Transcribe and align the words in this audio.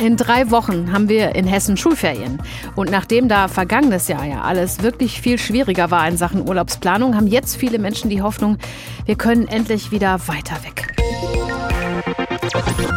In 0.00 0.16
drei 0.16 0.50
Wochen 0.50 0.92
haben 0.92 1.10
wir 1.10 1.34
in 1.34 1.46
Hessen 1.46 1.76
Schulferien. 1.76 2.40
Und 2.74 2.90
nachdem 2.90 3.28
da 3.28 3.48
vergangenes 3.48 4.08
Jahr 4.08 4.24
ja 4.24 4.40
alles 4.40 4.82
wirklich 4.82 5.20
viel 5.20 5.36
schwieriger 5.36 5.90
war 5.90 6.08
in 6.08 6.16
Sachen 6.16 6.48
Urlaubsplanung, 6.48 7.16
haben 7.16 7.26
jetzt 7.26 7.56
viele 7.56 7.78
Menschen 7.78 8.08
die 8.08 8.22
Hoffnung, 8.22 8.56
wir 9.04 9.16
können 9.16 9.46
endlich 9.46 9.90
wieder 9.90 10.26
weiter 10.26 10.56
weg. 10.64 10.79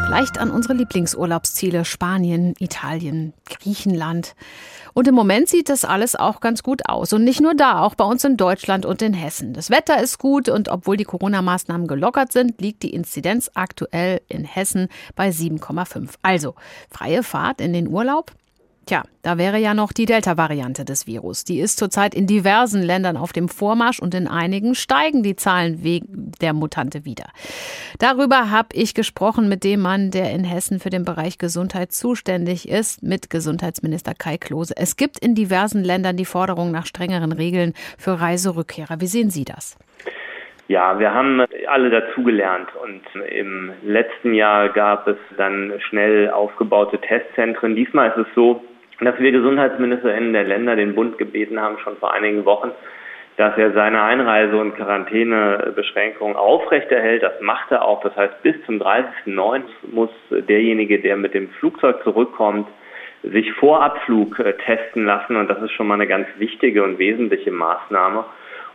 Vielleicht 0.06 0.38
an 0.38 0.52
unsere 0.52 0.76
Lieblingsurlaubsziele 0.76 1.86
Spanien, 1.86 2.54
Italien, 2.60 3.34
Griechenland. 3.46 4.36
Und 4.94 5.07
im 5.07 5.16
Moment 5.16 5.50
sieht 5.50 5.70
das 5.70 5.86
alles 5.86 6.16
auch 6.16 6.39
ganz 6.39 6.62
gut 6.62 6.88
aus. 6.88 7.14
Und 7.14 7.24
nicht 7.24 7.42
nur 7.42 7.56
da, 7.56 7.82
auch 7.82 7.96
bei 7.96 8.06
uns 8.06 8.24
in 8.24 8.38
Deutschland 8.38 8.86
und 8.86 9.02
in 9.02 9.14
Hessen. 9.14 9.54
Das 9.54 9.70
Wetter 9.70 10.02
ist 10.02 10.20
gut 10.20 10.50
und 10.50 10.70
obwohl 10.70 10.98
die 10.98 11.04
Corona-Maßnahmen 11.04 11.88
gelockert 11.88 12.32
sind, 12.32 12.61
liegt 12.61 12.84
die 12.84 12.93
Inzidenz 12.93 13.50
aktuell 13.56 14.21
in 14.28 14.46
Hessen 14.46 14.88
bei 15.16 15.30
7,5. 15.30 16.11
Also 16.21 16.56
freie 16.89 17.24
Fahrt 17.24 17.60
in 17.60 17.74
den 17.74 17.88
Urlaub 17.88 18.32
Tja, 18.86 19.04
da 19.21 19.37
wäre 19.37 19.60
ja 19.60 19.73
noch 19.73 19.93
die 19.93 20.05
Delta-Variante 20.05 20.83
des 20.83 21.07
Virus. 21.07 21.46
Die 21.46 21.61
ist 21.61 21.79
zurzeit 21.79 22.14
in 22.14 22.28
diversen 22.28 22.83
Ländern 22.83 23.15
auf 23.15 23.32
dem 23.32 23.47
Vormarsch 23.47 24.00
und 24.00 24.14
in 24.14 24.28
einigen 24.28 24.75
steigen 24.75 25.24
die 25.24 25.37
Zahlen 25.37 25.83
wegen 25.83 26.33
der 26.41 26.51
Mutante 26.51 27.05
wieder. 27.05 27.25
Darüber 28.00 28.51
habe 28.51 28.69
ich 28.74 28.93
gesprochen 28.93 29.47
mit 29.47 29.64
dem 29.64 29.79
Mann, 29.79 30.11
der 30.11 30.32
in 30.32 30.43
Hessen 30.43 30.82
für 30.82 30.89
den 30.89 31.05
Bereich 31.05 31.38
Gesundheit 31.38 31.93
zuständig 31.93 32.67
ist, 32.67 33.02
mit 33.02 33.30
Gesundheitsminister 33.30 34.14
Kai 34.16 34.38
Klose. 34.38 34.73
Es 34.75 34.97
gibt 34.97 35.17
in 35.17 35.33
diversen 35.33 35.83
Ländern 35.86 36.17
die 36.17 36.25
Forderung 36.25 36.72
nach 36.72 36.86
strengeren 36.86 37.31
Regeln 37.31 37.73
für 37.97 38.19
Reiserückkehrer. 38.19 39.00
Wie 39.00 39.08
sehen 39.08 39.30
Sie 39.30 39.45
das? 39.45 39.77
Ja, 40.67 40.97
wir 41.00 41.13
haben 41.13 41.41
alle 41.67 41.89
dazugelernt 41.89 42.69
und 42.81 43.02
im 43.30 43.72
letzten 43.83 44.33
Jahr 44.33 44.69
gab 44.69 45.08
es 45.08 45.17
dann 45.38 45.73
schnell 45.89 46.30
aufgebaute 46.30 47.00
Testzentren. 47.00 47.75
Diesmal 47.75 48.09
ist 48.09 48.27
es 48.27 48.27
so, 48.33 48.61
dass 49.02 49.20
wir 49.20 49.31
GesundheitsministerInnen 49.31 50.33
der 50.33 50.44
Länder 50.44 50.75
den 50.75 50.95
Bund 50.95 51.17
gebeten 51.17 51.59
haben, 51.59 51.80
schon 51.80 51.97
vor 51.97 52.13
einigen 52.13 52.45
Wochen, 52.45 52.72
dass 53.38 53.58
er 53.58 53.72
seine 53.72 54.03
Einreise- 54.03 54.58
und 54.58 54.75
Quarantänebeschränkungen 54.75 56.36
aufrechterhält. 56.36 57.23
Das 57.23 57.41
macht 57.41 57.71
er 57.71 57.83
auch. 57.83 58.02
Das 58.02 58.16
heißt, 58.16 58.44
bis 58.44 58.55
zum 58.66 58.80
30.09. 58.80 59.64
muss 59.91 60.11
derjenige, 60.30 60.99
der 60.99 61.17
mit 61.17 61.33
dem 61.33 61.49
Flugzeug 61.59 62.03
zurückkommt, 62.03 62.67
sich 63.23 63.52
vor 63.53 63.81
Abflug 63.81 64.38
äh, 64.39 64.53
testen 64.66 65.05
lassen. 65.05 65.36
Und 65.36 65.49
das 65.49 65.61
ist 65.61 65.71
schon 65.71 65.88
mal 65.88 65.95
eine 65.95 66.08
ganz 66.08 66.27
wichtige 66.38 66.83
und 66.83 66.99
wesentliche 66.99 67.52
Maßnahme. 67.52 68.25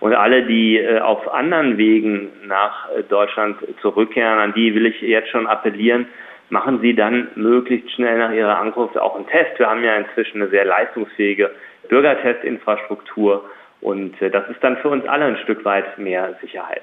Und 0.00 0.14
alle, 0.14 0.44
die 0.44 0.78
äh, 0.78 1.00
auf 1.00 1.33
anderen 1.33 1.77
Wegen 1.77 2.30
nach 2.46 2.89
äh, 2.91 3.02
Deutschland 3.02 3.58
zurückkehren, 3.80 4.39
an 4.39 4.55
die 4.55 4.74
will 4.74 4.86
ich 4.86 5.00
jetzt 5.02 5.28
schon 5.28 5.46
appellieren, 5.46 6.06
machen 6.50 6.80
Sie 6.80 6.94
dann 6.94 7.28
möglichst 7.34 7.91
schnell 7.92 8.18
nach 8.18 8.32
Ihrer 8.32 8.58
Ankunft 8.58 8.98
auch 8.98 9.16
einen 9.16 9.27
Test. 9.27 9.58
Wir 9.58 9.68
haben 9.68 9.84
ja 9.84 9.96
inzwischen 9.96 10.42
eine 10.42 10.50
sehr 10.50 10.64
leistungsfähige 10.64 11.50
Bürgertestinfrastruktur 11.88 13.44
und 13.80 14.20
äh, 14.20 14.30
das 14.30 14.48
ist 14.48 14.62
dann 14.62 14.77
für 14.78 14.88
uns 14.88 15.06
alle 15.06 15.27
ein 15.27 15.38
Stück 15.38 15.64
weit 15.64 15.98
mehr 15.98 16.36
Sicherheit. 16.40 16.82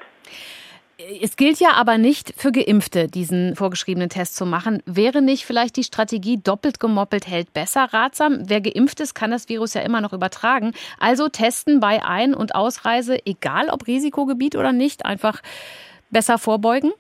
Es 1.22 1.36
gilt 1.36 1.60
ja 1.60 1.72
aber 1.74 1.98
nicht 1.98 2.34
für 2.38 2.54
Geimpfte, 2.54 3.08
diesen 3.08 3.58
vorgeschriebenen 3.58 4.08
Test 4.08 4.38
zu 4.38 4.46
machen. 4.46 4.82
Wäre 4.86 5.22
nicht 5.22 5.46
vielleicht 5.46 5.76
die 5.76 5.84
Strategie 5.84 6.42
doppelt 6.42 6.80
gemoppelt 6.80 7.28
hält 7.28 7.52
besser 7.54 7.90
ratsam? 7.92 8.44
Wer 8.48 8.62
geimpft 8.62 9.02
ist, 9.02 9.14
kann 9.14 9.30
das 9.30 9.50
Virus 9.50 9.74
ja 9.74 9.82
immer 9.82 10.00
noch 10.00 10.14
übertragen. 10.14 10.72
Also 10.98 11.28
testen 11.28 11.82
bei 11.82 12.02
Ein- 12.02 12.34
und 12.34 12.56
Ausreise, 12.56 13.18
egal 13.26 13.68
ob 13.70 13.88
Risikogebiet 13.88 14.56
oder 14.56 14.72
nicht, 14.72 15.06
einfach 15.06 15.42
besser 16.12 16.38
vorbeugen? 16.38 16.94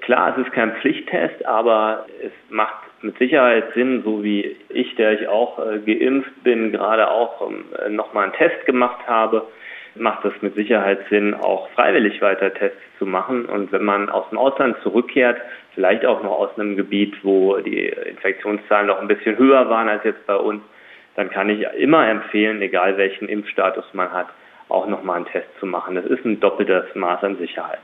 Klar, 0.00 0.36
es 0.36 0.46
ist 0.46 0.52
kein 0.52 0.72
Pflichttest, 0.76 1.44
aber 1.46 2.06
es 2.22 2.32
macht 2.50 2.86
mit 3.02 3.16
Sicherheit 3.18 3.72
Sinn, 3.74 4.02
so 4.04 4.22
wie 4.22 4.56
ich, 4.68 4.94
der 4.96 5.20
ich 5.20 5.28
auch 5.28 5.58
äh, 5.58 5.78
geimpft 5.78 6.42
bin, 6.42 6.72
gerade 6.72 7.10
auch 7.10 7.48
ähm, 7.48 7.94
nochmal 7.94 8.24
einen 8.24 8.32
Test 8.32 8.66
gemacht 8.66 9.06
habe, 9.06 9.46
macht 9.94 10.24
es 10.24 10.32
mit 10.42 10.54
Sicherheit 10.54 11.00
Sinn, 11.08 11.34
auch 11.34 11.68
freiwillig 11.70 12.20
weiter 12.20 12.52
Tests 12.52 12.78
zu 12.98 13.06
machen. 13.06 13.46
Und 13.46 13.72
wenn 13.72 13.84
man 13.84 14.08
aus 14.08 14.28
dem 14.30 14.38
Ausland 14.38 14.76
zurückkehrt, 14.82 15.40
vielleicht 15.74 16.04
auch 16.04 16.22
noch 16.22 16.38
aus 16.38 16.58
einem 16.58 16.76
Gebiet, 16.76 17.14
wo 17.22 17.56
die 17.58 17.86
Infektionszahlen 17.86 18.88
noch 18.88 19.00
ein 19.00 19.08
bisschen 19.08 19.38
höher 19.38 19.68
waren 19.70 19.88
als 19.88 20.04
jetzt 20.04 20.26
bei 20.26 20.36
uns, 20.36 20.62
dann 21.14 21.30
kann 21.30 21.48
ich 21.48 21.66
immer 21.78 22.06
empfehlen, 22.08 22.60
egal 22.60 22.96
welchen 22.98 23.28
Impfstatus 23.28 23.86
man 23.94 24.12
hat, 24.12 24.28
auch 24.68 24.86
nochmal 24.86 25.16
einen 25.16 25.26
Test 25.26 25.48
zu 25.60 25.66
machen. 25.66 25.94
Das 25.94 26.04
ist 26.06 26.24
ein 26.24 26.40
doppeltes 26.40 26.84
Maß 26.94 27.22
an 27.22 27.38
Sicherheit. 27.38 27.80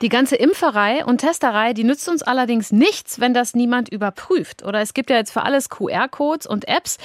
Die 0.00 0.08
ganze 0.08 0.36
Impferei 0.36 1.04
und 1.04 1.18
Testerei, 1.18 1.72
die 1.72 1.84
nützt 1.84 2.08
uns 2.08 2.22
allerdings 2.22 2.72
nichts, 2.72 3.20
wenn 3.20 3.34
das 3.34 3.54
niemand 3.54 3.88
überprüft. 3.88 4.64
Oder 4.64 4.80
es 4.80 4.94
gibt 4.94 5.10
ja 5.10 5.16
jetzt 5.16 5.32
für 5.32 5.42
alles 5.42 5.68
QR-Codes 5.68 6.46
und 6.46 6.68
Apps. 6.68 6.98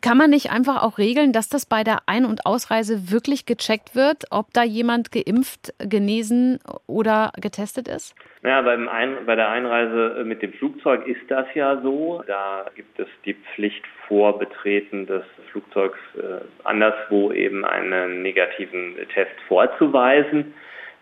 Kann 0.00 0.18
man 0.18 0.30
nicht 0.30 0.50
einfach 0.50 0.82
auch 0.82 0.98
regeln, 0.98 1.32
dass 1.32 1.48
das 1.48 1.66
bei 1.66 1.84
der 1.84 1.98
Ein- 2.06 2.24
und 2.24 2.46
Ausreise 2.46 3.10
wirklich 3.10 3.46
gecheckt 3.46 3.94
wird, 3.94 4.24
ob 4.30 4.52
da 4.52 4.62
jemand 4.62 5.12
geimpft, 5.12 5.72
genesen 5.78 6.58
oder 6.86 7.32
getestet 7.40 7.88
ist? 7.88 8.14
Ja, 8.42 8.60
beim 8.62 8.88
Ein 8.88 9.24
bei 9.26 9.36
der 9.36 9.48
Einreise 9.48 10.24
mit 10.24 10.42
dem 10.42 10.52
Flugzeug 10.52 11.06
ist 11.06 11.22
das 11.28 11.46
ja 11.54 11.80
so. 11.82 12.22
Da 12.26 12.66
gibt 12.74 12.98
es 12.98 13.08
die 13.24 13.34
Pflicht 13.34 13.84
vor 14.08 14.38
Betreten 14.38 15.06
des 15.06 15.22
Flugzeugs 15.50 15.98
äh, 16.16 16.44
anderswo 16.64 17.32
eben 17.32 17.64
einen 17.64 18.22
negativen 18.22 18.96
Test 19.14 19.34
vorzuweisen. 19.48 20.54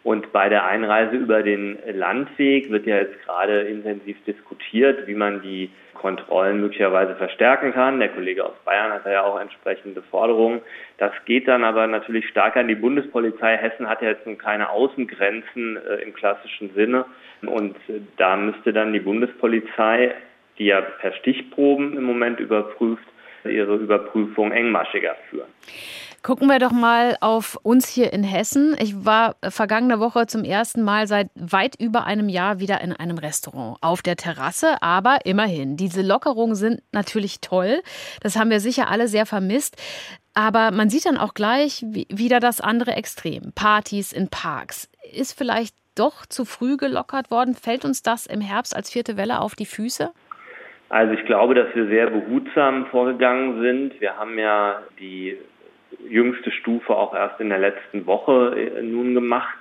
Und 0.03 0.33
bei 0.33 0.49
der 0.49 0.65
Einreise 0.65 1.17
über 1.17 1.43
den 1.43 1.79
Landweg 1.93 2.71
wird 2.71 2.87
ja 2.87 2.97
jetzt 2.97 3.23
gerade 3.25 3.63
intensiv 3.63 4.17
diskutiert, 4.25 5.07
wie 5.07 5.15
man 5.15 5.43
die 5.43 5.71
Kontrollen 6.01 6.63
möglicherweise 6.63 7.15
verstärken 7.17 7.75
kann. 7.75 8.01
Der 8.01 8.09
Kollege 8.09 8.47
aus 8.47 8.55
Bayern 8.65 8.93
hat 8.93 9.05
ja 9.05 9.23
auch 9.23 9.39
entsprechende 9.39 10.01
Forderungen. 10.01 10.63
Das 10.97 11.13
geht 11.27 11.47
dann 11.47 11.63
aber 11.63 11.87
natürlich 11.87 12.27
stark 12.29 12.57
an 12.57 12.69
die 12.69 12.75
Bundespolizei. 12.75 13.59
Hessen 13.59 13.89
hat 13.89 14.01
ja 14.01 14.09
jetzt 14.09 14.27
nun 14.27 14.39
keine 14.39 14.71
Außengrenzen 14.71 15.77
äh, 15.77 15.97
im 15.97 16.15
klassischen 16.15 16.73
Sinne. 16.75 17.05
Und 17.43 17.77
äh, 17.89 18.01
da 18.17 18.37
müsste 18.37 18.73
dann 18.73 18.95
die 18.95 19.01
Bundespolizei, 19.01 20.15
die 20.59 20.67
ja 20.67 20.81
per 20.81 21.13
Stichproben 21.13 21.97
im 21.99 22.05
Moment 22.05 22.41
überprüft, 22.41 23.05
ihre 23.45 23.77
Überprüfung 23.77 24.53
engmaschiger 24.53 25.17
führen. 25.29 25.49
Gucken 26.23 26.49
wir 26.49 26.59
doch 26.59 26.73
mal 26.73 27.17
auf 27.23 27.59
uns 27.63 27.89
hier 27.89 28.13
in 28.13 28.23
Hessen. 28.23 28.77
Ich 28.79 29.07
war 29.07 29.37
vergangene 29.43 30.01
Woche 30.01 30.27
zum 30.27 30.45
ersten 30.45 30.83
Mal 30.83 31.07
seit 31.07 31.31
weit 31.35 31.77
über 31.81 32.05
einem 32.05 32.29
Jahr 32.29 32.61
wieder 32.61 32.83
in 32.83 32.93
einem 32.93 33.17
Restaurant 33.17 33.79
auf 33.81 34.03
der 34.03 34.17
Terrasse. 34.17 34.83
Aber 34.83 35.21
immerhin, 35.25 35.79
diese 35.79 36.03
Lockerungen 36.03 36.57
sind 36.57 36.83
natürlich 36.93 37.41
toll. 37.41 37.81
Das 38.23 38.37
haben 38.37 38.51
wir 38.51 38.61
sicher 38.61 38.91
alle 38.91 39.09
sehr 39.09 39.25
vermisst. 39.25 39.81
Aber 40.35 40.73
man 40.73 40.91
sieht 40.91 41.07
dann 41.07 41.17
auch 41.17 41.33
gleich 41.33 41.87
wieder 41.89 42.39
das 42.39 42.61
andere 42.61 42.93
Extrem. 42.93 43.53
Partys 43.55 44.13
in 44.13 44.29
Parks. 44.29 44.91
Ist 45.15 45.37
vielleicht 45.37 45.75
doch 45.95 46.27
zu 46.27 46.45
früh 46.45 46.77
gelockert 46.77 47.31
worden? 47.31 47.55
Fällt 47.55 47.87
uns 47.87 48.03
das 48.03 48.27
im 48.27 48.43
Herbst 48.43 48.77
als 48.77 48.91
vierte 48.91 49.17
Welle 49.17 49.41
auf 49.41 49.55
die 49.55 49.67
Füße? 49.67 50.11
Also 50.91 51.15
ich 51.15 51.25
glaube, 51.25 51.55
dass 51.55 51.75
wir 51.75 51.87
sehr 51.87 52.11
behutsam 52.11 52.87
vorgegangen 52.91 53.63
sind. 53.63 54.01
Wir 54.01 54.17
haben 54.19 54.39
ja 54.39 54.83
die 54.99 55.39
jüngste 56.09 56.51
Stufe 56.51 56.95
auch 56.95 57.15
erst 57.15 57.41
in 57.41 57.49
der 57.49 57.59
letzten 57.59 58.07
Woche 58.07 58.57
äh, 58.57 58.83
nun 58.83 59.15
gemacht. 59.15 59.59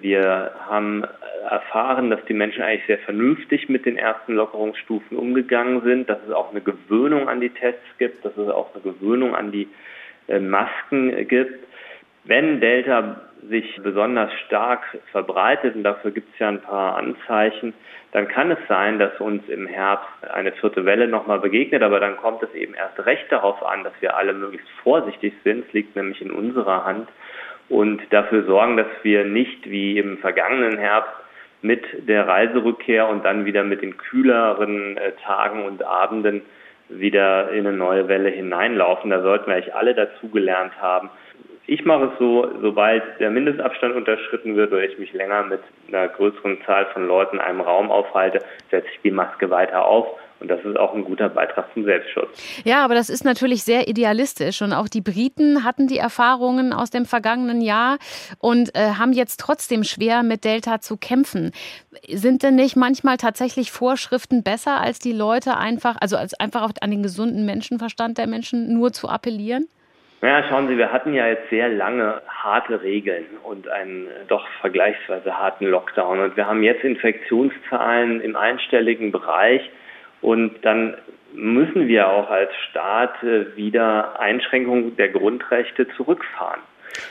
Wir 0.00 0.52
haben 0.68 1.04
erfahren, 1.48 2.10
dass 2.10 2.24
die 2.24 2.34
Menschen 2.34 2.62
eigentlich 2.62 2.86
sehr 2.86 2.98
vernünftig 2.98 3.68
mit 3.68 3.86
den 3.86 3.96
ersten 3.96 4.34
Lockerungsstufen 4.34 5.16
umgegangen 5.16 5.82
sind, 5.82 6.08
dass 6.10 6.18
es 6.26 6.32
auch 6.32 6.50
eine 6.50 6.60
Gewöhnung 6.60 7.28
an 7.28 7.40
die 7.40 7.50
Tests 7.50 7.86
gibt, 7.98 8.24
dass 8.24 8.36
es 8.36 8.48
auch 8.48 8.74
eine 8.74 8.82
Gewöhnung 8.82 9.36
an 9.36 9.52
die 9.52 9.68
äh, 10.28 10.40
Masken 10.40 11.28
gibt. 11.28 11.64
Wenn 12.24 12.60
Delta 12.60 13.20
sich 13.48 13.80
besonders 13.82 14.32
stark 14.46 14.82
verbreitet, 15.10 15.74
und 15.74 15.82
dafür 15.82 16.10
gibt 16.10 16.32
es 16.32 16.38
ja 16.38 16.48
ein 16.48 16.60
paar 16.60 16.96
Anzeichen, 16.96 17.74
dann 18.12 18.28
kann 18.28 18.50
es 18.50 18.58
sein, 18.68 18.98
dass 18.98 19.18
uns 19.20 19.48
im 19.48 19.66
Herbst 19.66 20.08
eine 20.32 20.52
vierte 20.52 20.84
Welle 20.84 21.08
nochmal 21.08 21.40
begegnet, 21.40 21.82
aber 21.82 21.98
dann 21.98 22.16
kommt 22.16 22.42
es 22.42 22.54
eben 22.54 22.74
erst 22.74 23.04
recht 23.06 23.30
darauf 23.30 23.64
an, 23.64 23.84
dass 23.84 23.94
wir 24.00 24.16
alle 24.16 24.34
möglichst 24.34 24.68
vorsichtig 24.82 25.32
sind. 25.44 25.66
Es 25.66 25.72
liegt 25.72 25.96
nämlich 25.96 26.20
in 26.20 26.30
unserer 26.30 26.84
Hand 26.84 27.08
und 27.68 28.02
dafür 28.10 28.44
sorgen, 28.44 28.76
dass 28.76 28.86
wir 29.02 29.24
nicht 29.24 29.68
wie 29.68 29.98
im 29.98 30.18
vergangenen 30.18 30.78
Herbst 30.78 31.14
mit 31.62 31.84
der 32.08 32.28
Reiserückkehr 32.28 33.08
und 33.08 33.24
dann 33.24 33.44
wieder 33.46 33.64
mit 33.64 33.82
den 33.82 33.96
kühleren 33.96 34.96
äh, 34.98 35.12
Tagen 35.24 35.64
und 35.64 35.82
Abenden 35.82 36.42
wieder 36.88 37.50
in 37.50 37.66
eine 37.66 37.76
neue 37.76 38.08
Welle 38.08 38.28
hineinlaufen. 38.28 39.10
Da 39.10 39.22
sollten 39.22 39.46
wir 39.46 39.54
eigentlich 39.54 39.74
alle 39.74 39.94
dazugelernt 39.94 40.72
haben, 40.80 41.08
Ich 41.72 41.86
mache 41.86 42.10
es 42.12 42.18
so, 42.18 42.46
sobald 42.60 43.02
der 43.18 43.30
Mindestabstand 43.30 43.94
unterschritten 43.96 44.56
wird 44.56 44.72
oder 44.72 44.84
ich 44.84 44.98
mich 44.98 45.10
länger 45.14 45.44
mit 45.44 45.62
einer 45.88 46.06
größeren 46.06 46.58
Zahl 46.66 46.84
von 46.92 47.08
Leuten 47.08 47.36
in 47.36 47.40
einem 47.40 47.62
Raum 47.62 47.90
aufhalte, 47.90 48.40
setze 48.70 48.88
ich 48.94 49.00
die 49.00 49.10
Maske 49.10 49.48
weiter 49.48 49.86
auf 49.86 50.06
und 50.40 50.48
das 50.48 50.62
ist 50.66 50.78
auch 50.78 50.92
ein 50.92 51.02
guter 51.02 51.30
Beitrag 51.30 51.72
zum 51.72 51.84
Selbstschutz. 51.84 52.28
Ja, 52.64 52.84
aber 52.84 52.94
das 52.94 53.08
ist 53.08 53.24
natürlich 53.24 53.62
sehr 53.62 53.88
idealistisch. 53.88 54.60
Und 54.60 54.74
auch 54.74 54.86
die 54.86 55.00
Briten 55.00 55.64
hatten 55.64 55.86
die 55.86 55.96
Erfahrungen 55.96 56.74
aus 56.74 56.90
dem 56.90 57.06
vergangenen 57.06 57.62
Jahr 57.62 57.96
und 58.38 58.74
äh, 58.74 58.90
haben 58.98 59.14
jetzt 59.14 59.40
trotzdem 59.40 59.82
schwer 59.82 60.22
mit 60.22 60.44
Delta 60.44 60.82
zu 60.82 60.98
kämpfen. 60.98 61.52
Sind 62.06 62.42
denn 62.42 62.56
nicht 62.56 62.76
manchmal 62.76 63.16
tatsächlich 63.16 63.72
Vorschriften 63.72 64.42
besser, 64.42 64.78
als 64.78 64.98
die 64.98 65.12
Leute 65.12 65.56
einfach, 65.56 65.96
also 66.02 66.18
als 66.18 66.38
einfach 66.38 66.68
an 66.82 66.90
den 66.90 67.02
gesunden 67.02 67.46
Menschenverstand 67.46 68.18
der 68.18 68.26
Menschen 68.26 68.74
nur 68.74 68.92
zu 68.92 69.08
appellieren? 69.08 69.68
Naja, 70.22 70.44
schauen 70.48 70.68
Sie, 70.68 70.78
wir 70.78 70.92
hatten 70.92 71.14
ja 71.14 71.26
jetzt 71.26 71.50
sehr 71.50 71.68
lange 71.68 72.22
harte 72.28 72.80
Regeln 72.80 73.26
und 73.42 73.68
einen 73.68 74.06
doch 74.28 74.46
vergleichsweise 74.60 75.36
harten 75.36 75.66
Lockdown. 75.66 76.20
Und 76.20 76.36
wir 76.36 76.46
haben 76.46 76.62
jetzt 76.62 76.84
Infektionszahlen 76.84 78.20
im 78.20 78.36
einstelligen 78.36 79.10
Bereich. 79.10 79.68
Und 80.20 80.64
dann 80.64 80.96
müssen 81.34 81.88
wir 81.88 82.08
auch 82.08 82.30
als 82.30 82.54
Staat 82.70 83.20
äh, 83.24 83.56
wieder 83.56 84.20
Einschränkungen 84.20 84.94
der 84.94 85.08
Grundrechte 85.08 85.88
zurückfahren. 85.96 86.60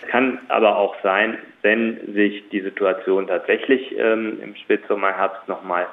Kann 0.07 0.39
aber 0.47 0.77
auch 0.77 0.95
sein, 1.03 1.37
wenn 1.63 2.13
sich 2.13 2.47
die 2.49 2.61
Situation 2.61 3.27
tatsächlich 3.27 3.93
ähm, 3.97 4.39
im 4.41 4.55
Spätsommer, 4.55 5.11
Herbst 5.17 5.49
nochmal 5.49 5.87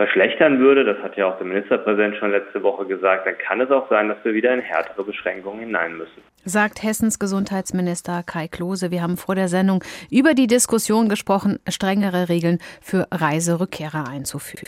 verschlechtern 0.00 0.60
würde, 0.60 0.82
das 0.82 0.96
hat 1.02 1.18
ja 1.18 1.26
auch 1.26 1.36
der 1.36 1.46
Ministerpräsident 1.46 2.16
schon 2.16 2.30
letzte 2.30 2.62
Woche 2.62 2.86
gesagt, 2.86 3.26
dann 3.26 3.36
kann 3.36 3.60
es 3.60 3.70
auch 3.70 3.86
sein, 3.90 4.08
dass 4.08 4.16
wir 4.24 4.32
wieder 4.32 4.54
in 4.54 4.60
härtere 4.60 5.04
Beschränkungen 5.04 5.60
hinein 5.60 5.98
müssen. 5.98 6.22
Sagt 6.42 6.82
Hessens 6.82 7.18
Gesundheitsminister 7.18 8.22
Kai 8.24 8.48
Klose. 8.48 8.90
Wir 8.90 9.02
haben 9.02 9.18
vor 9.18 9.34
der 9.34 9.48
Sendung 9.48 9.84
über 10.10 10.32
die 10.32 10.46
Diskussion 10.46 11.10
gesprochen, 11.10 11.58
strengere 11.68 12.30
Regeln 12.30 12.60
für 12.80 13.08
Reiserückkehrer 13.12 14.08
einzuführen. 14.08 14.56